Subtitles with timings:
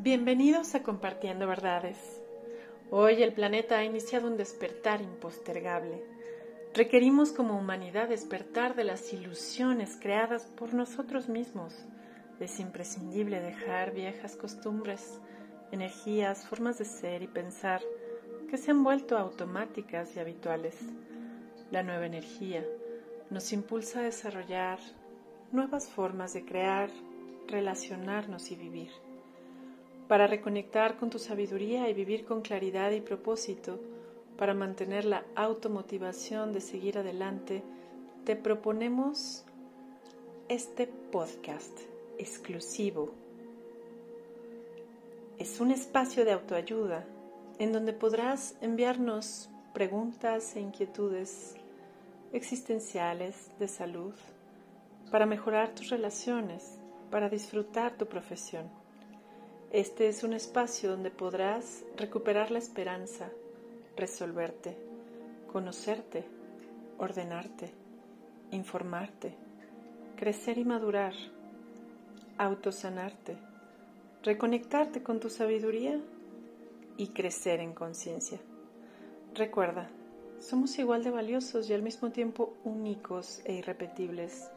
[0.00, 1.98] Bienvenidos a Compartiendo Verdades.
[2.92, 6.04] Hoy el planeta ha iniciado un despertar impostergable.
[6.72, 11.74] Requerimos como humanidad despertar de las ilusiones creadas por nosotros mismos.
[12.38, 15.18] Es imprescindible dejar viejas costumbres,
[15.72, 17.82] energías, formas de ser y pensar
[18.48, 20.76] que se han vuelto automáticas y habituales.
[21.72, 22.64] La nueva energía
[23.30, 24.78] nos impulsa a desarrollar
[25.50, 26.88] nuevas formas de crear,
[27.48, 28.90] relacionarnos y vivir.
[30.08, 33.78] Para reconectar con tu sabiduría y vivir con claridad y propósito,
[34.38, 37.62] para mantener la automotivación de seguir adelante,
[38.24, 39.44] te proponemos
[40.48, 41.78] este podcast
[42.16, 43.12] exclusivo.
[45.38, 47.04] Es un espacio de autoayuda
[47.58, 51.54] en donde podrás enviarnos preguntas e inquietudes
[52.32, 54.14] existenciales de salud
[55.10, 56.78] para mejorar tus relaciones,
[57.10, 58.87] para disfrutar tu profesión.
[59.72, 63.28] Este es un espacio donde podrás recuperar la esperanza,
[63.98, 64.78] resolverte,
[65.52, 66.24] conocerte,
[66.96, 67.70] ordenarte,
[68.50, 69.34] informarte,
[70.16, 71.12] crecer y madurar,
[72.38, 73.36] autosanarte,
[74.22, 76.00] reconectarte con tu sabiduría
[76.96, 78.38] y crecer en conciencia.
[79.34, 79.90] Recuerda,
[80.40, 84.48] somos igual de valiosos y al mismo tiempo únicos e irrepetibles.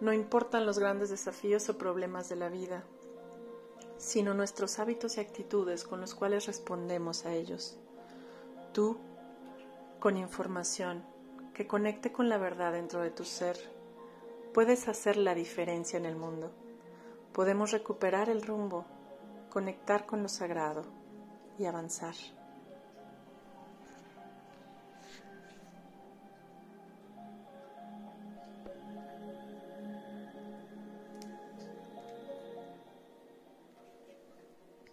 [0.00, 2.84] No importan los grandes desafíos o problemas de la vida,
[3.96, 7.78] sino nuestros hábitos y actitudes con los cuales respondemos a ellos.
[8.72, 8.98] Tú,
[10.00, 11.04] con información
[11.54, 13.56] que conecte con la verdad dentro de tu ser,
[14.52, 16.52] puedes hacer la diferencia en el mundo.
[17.32, 18.84] Podemos recuperar el rumbo,
[19.50, 20.84] conectar con lo sagrado
[21.58, 22.14] y avanzar.